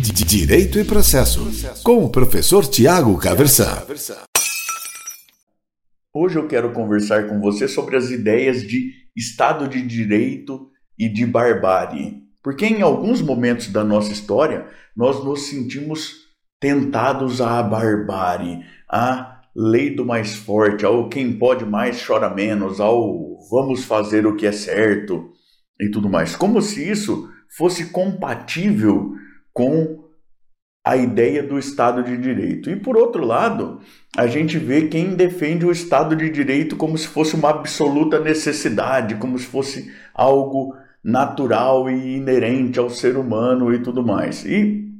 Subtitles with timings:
[0.00, 1.50] Direito e Processo,
[1.82, 3.82] com o professor Tiago Caversan.
[6.14, 11.26] Hoje eu quero conversar com você sobre as ideias de Estado de Direito e de
[11.26, 12.22] barbárie.
[12.44, 16.28] Porque em alguns momentos da nossa história nós nos sentimos
[16.60, 23.36] tentados à barbárie, à lei do mais forte, ao quem pode mais chora menos, ao
[23.50, 25.32] vamos fazer o que é certo
[25.80, 26.36] e tudo mais.
[26.36, 29.18] Como se isso fosse compatível
[29.58, 30.04] com
[30.86, 32.70] a ideia do Estado de Direito.
[32.70, 33.80] E por outro lado,
[34.16, 39.16] a gente vê quem defende o Estado de Direito como se fosse uma absoluta necessidade,
[39.16, 44.44] como se fosse algo natural e inerente ao ser humano e tudo mais.
[44.44, 44.94] E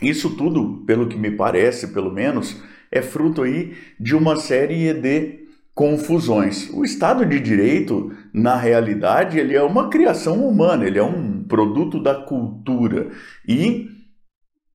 [0.00, 2.58] isso tudo, pelo que me parece, pelo menos,
[2.90, 5.45] é fruto aí de uma série de
[5.76, 6.70] confusões.
[6.72, 12.02] O Estado de Direito, na realidade, ele é uma criação humana, ele é um produto
[12.02, 13.10] da cultura
[13.46, 13.90] e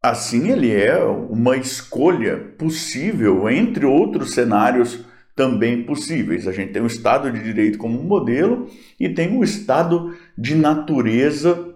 [0.01, 5.03] assim ele é uma escolha possível entre outros cenários
[5.35, 6.47] também possíveis.
[6.47, 8.67] A gente tem o Estado de Direito como um modelo
[8.99, 11.73] e tem o Estado de natureza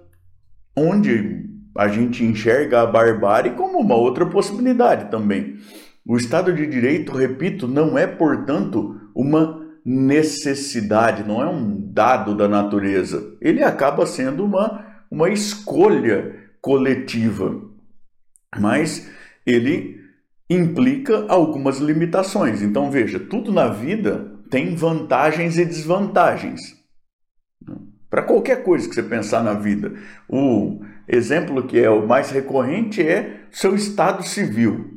[0.77, 5.57] onde a gente enxerga a barbárie como uma outra possibilidade também.
[6.07, 12.47] O Estado de Direito, repito, não é, portanto, uma necessidade, não é um dado da
[12.47, 13.35] natureza.
[13.39, 17.61] Ele acaba sendo uma, uma escolha coletiva.
[18.59, 19.09] Mas
[19.45, 20.03] ele
[20.49, 22.61] implica algumas limitações.
[22.61, 26.61] Então, veja, tudo na vida tem vantagens e desvantagens.
[28.09, 29.93] Para qualquer coisa que você pensar na vida.
[30.27, 34.94] O exemplo que é o mais recorrente é seu estado civil.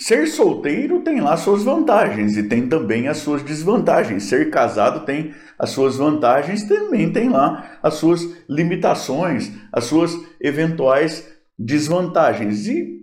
[0.00, 4.22] Ser solteiro tem lá suas vantagens e tem também as suas desvantagens.
[4.24, 11.28] Ser casado tem as suas vantagens, também tem lá as suas limitações, as suas eventuais
[11.58, 12.68] desvantagens.
[12.68, 13.00] E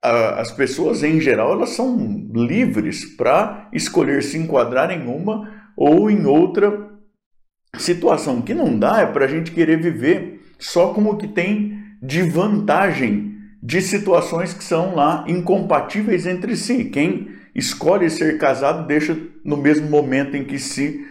[0.00, 6.08] a, as pessoas em geral elas são livres para escolher se enquadrar em uma ou
[6.08, 6.88] em outra
[7.76, 8.38] situação.
[8.38, 12.22] O que não dá é para a gente querer viver só como que tem de
[12.22, 13.37] vantagem
[13.68, 16.86] de situações que são lá incompatíveis entre si.
[16.86, 19.14] Quem escolhe ser casado deixa
[19.44, 21.04] no mesmo momento em que se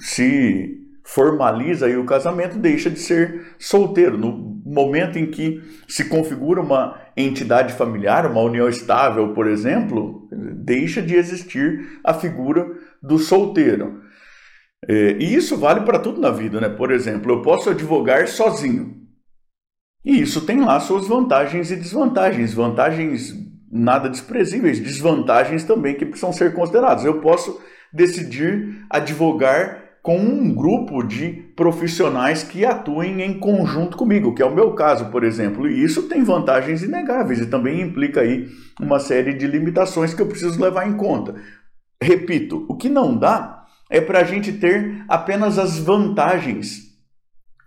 [0.00, 4.18] se formaliza aí o casamento, deixa de ser solteiro.
[4.18, 11.00] No momento em que se configura uma entidade familiar, uma união estável, por exemplo, deixa
[11.00, 12.66] de existir a figura
[13.00, 14.00] do solteiro.
[14.88, 16.68] É, e isso vale para tudo na vida, né?
[16.68, 19.03] Por exemplo, eu posso advogar sozinho.
[20.04, 22.52] E isso tem lá suas vantagens e desvantagens.
[22.52, 23.34] Vantagens
[23.72, 27.04] nada desprezíveis, desvantagens também que precisam ser consideradas.
[27.04, 27.60] Eu posso
[27.92, 34.54] decidir advogar com um grupo de profissionais que atuem em conjunto comigo, que é o
[34.54, 35.66] meu caso, por exemplo.
[35.66, 38.46] E isso tem vantagens inegáveis e também implica aí
[38.78, 41.34] uma série de limitações que eu preciso levar em conta.
[42.02, 46.92] Repito, o que não dá é para a gente ter apenas as vantagens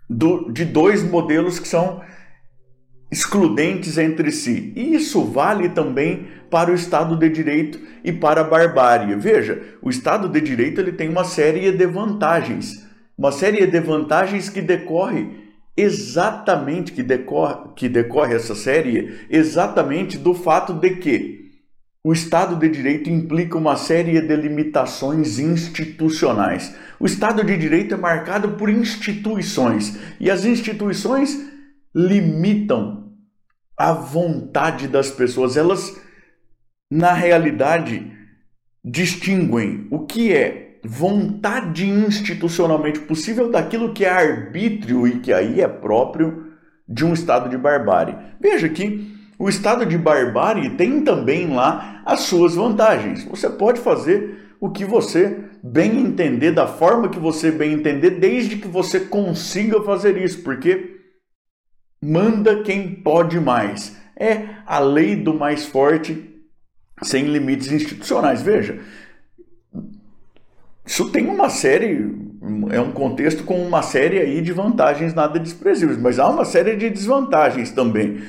[0.08, 2.00] do, de dois modelos que são
[3.10, 4.72] excludentes entre si.
[4.76, 9.14] E isso vale também para o Estado de Direito e para a barbárie.
[9.16, 12.86] Veja, o Estado de Direito ele tem uma série de vantagens,
[13.16, 15.48] uma série de vantagens que decorre
[15.78, 21.38] exatamente que decorre, que decorre essa série exatamente do fato de que
[22.02, 26.74] o Estado de Direito implica uma série de limitações institucionais.
[26.98, 31.46] O Estado de Direito é marcado por instituições e as instituições
[31.94, 33.12] limitam
[33.76, 35.56] a vontade das pessoas.
[35.56, 36.00] Elas,
[36.90, 38.12] na realidade,
[38.84, 45.68] distinguem o que é vontade institucionalmente possível daquilo que é arbítrio e que aí é
[45.68, 46.52] próprio
[46.88, 48.16] de um estado de barbárie.
[48.40, 53.24] Veja que o estado de barbárie tem também lá as suas vantagens.
[53.24, 58.56] Você pode fazer o que você bem entender, da forma que você bem entender, desde
[58.56, 60.97] que você consiga fazer isso, porque
[62.02, 63.96] manda quem pode mais.
[64.16, 66.28] É a lei do mais forte
[67.02, 68.42] sem limites institucionais.
[68.42, 68.80] Veja,
[70.84, 72.10] isso tem uma série,
[72.70, 76.76] é um contexto com uma série aí de vantagens nada desprezíveis, mas há uma série
[76.76, 78.22] de desvantagens também,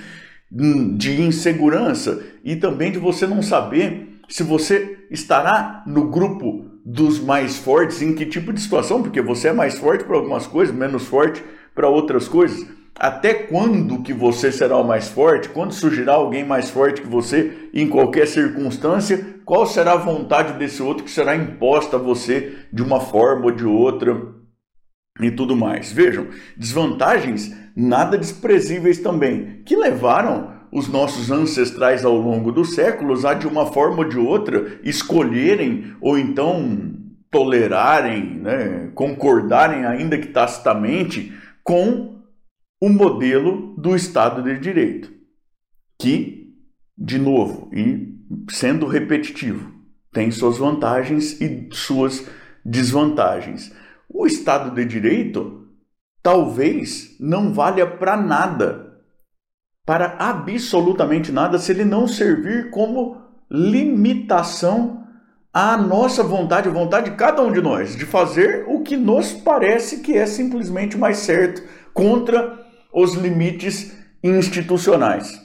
[0.52, 7.58] de insegurança e também de você não saber se você estará no grupo dos mais
[7.58, 11.08] fortes, em que tipo de situação, porque você é mais forte para algumas coisas, menos
[11.08, 11.44] forte
[11.74, 12.68] para outras coisas.
[13.00, 15.48] Até quando que você será o mais forte?
[15.48, 19.38] Quando surgirá alguém mais forte que você em qualquer circunstância?
[19.46, 23.52] Qual será a vontade desse outro que será imposta a você de uma forma ou
[23.52, 24.22] de outra
[25.22, 25.94] e tudo mais?
[25.94, 33.34] Vejam, desvantagens nada desprezíveis também, que levaram os nossos ancestrais ao longo dos séculos a
[33.34, 36.92] de uma forma ou de outra escolherem ou então
[37.32, 41.32] tolerarem, né, concordarem ainda que tacitamente
[41.64, 42.19] com
[42.82, 45.12] o modelo do Estado de Direito,
[46.00, 46.56] que,
[46.98, 48.18] de novo, e
[48.50, 49.72] sendo repetitivo,
[50.12, 52.26] tem suas vantagens e suas
[52.64, 53.74] desvantagens.
[54.08, 55.68] O Estado de Direito
[56.24, 59.02] talvez não valha para nada,
[59.86, 63.18] para absolutamente nada, se ele não servir como
[63.50, 65.04] limitação
[65.52, 70.02] à nossa vontade, vontade de cada um de nós, de fazer o que nos parece
[70.02, 75.40] que é simplesmente mais certo, contra os limites institucionais.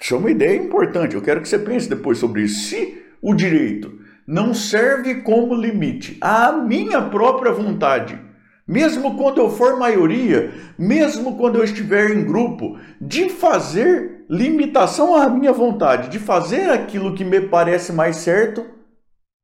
[0.00, 1.14] Isso é uma ideia importante.
[1.14, 2.68] Eu quero que você pense depois sobre isso.
[2.68, 8.18] Se o direito não serve como limite à minha própria vontade,
[8.66, 15.28] mesmo quando eu for maioria, mesmo quando eu estiver em grupo, de fazer limitação à
[15.28, 18.64] minha vontade, de fazer aquilo que me parece mais certo,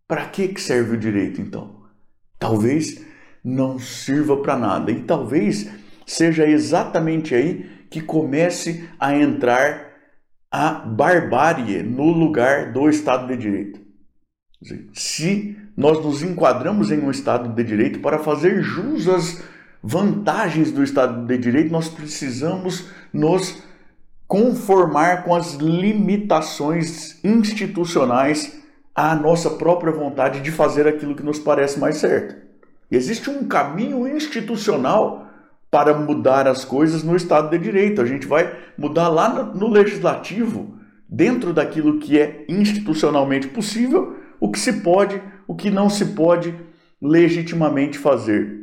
[0.07, 1.83] para que que serve o direito então?
[2.39, 3.05] Talvez
[3.45, 5.69] não sirva para nada e talvez
[6.09, 9.89] seja exatamente aí que comece a entrar
[10.51, 13.81] a barbárie no lugar do Estado de Direito.
[14.95, 19.45] Se nós nos enquadramos em um Estado de Direito para fazer jus às
[19.83, 23.63] vantagens do Estado de Direito, nós precisamos nos
[24.27, 28.63] conformar com as limitações institucionais
[28.95, 32.35] à nossa própria vontade de fazer aquilo que nos parece mais certo.
[32.91, 35.28] Existe um caminho institucional
[35.71, 38.01] para mudar as coisas no Estado de Direito.
[38.01, 40.79] A gente vai mudar lá no, legislativo,
[41.09, 46.55] dentro daquilo que é institucionalmente possível, o que se pode, o que não se pode
[47.01, 48.57] legitimamente fazer.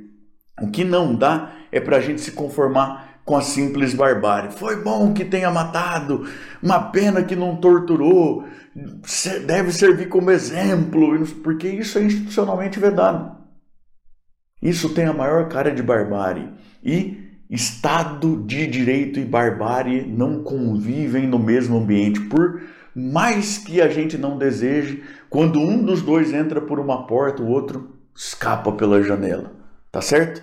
[0.62, 4.52] O que não dá é para a gente se conformar com a simples barbárie.
[4.52, 6.28] Foi bom que tenha matado,
[6.62, 8.46] uma pena que não torturou,
[9.46, 13.45] deve servir como exemplo, porque isso é institucionalmente vedado.
[14.66, 16.50] Isso tem a maior cara de barbárie.
[16.84, 22.20] E Estado de Direito e barbárie não convivem no mesmo ambiente.
[22.22, 22.64] Por
[22.96, 27.48] mais que a gente não deseje, quando um dos dois entra por uma porta, o
[27.48, 29.52] outro escapa pela janela.
[29.92, 30.42] Tá certo?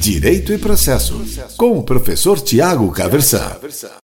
[0.00, 1.20] Direito e Processo,
[1.56, 3.56] com o professor Tiago Caversan.